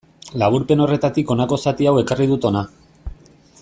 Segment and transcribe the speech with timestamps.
[0.43, 2.65] Laburpen horretatik honako zati hau ekarri dut hona.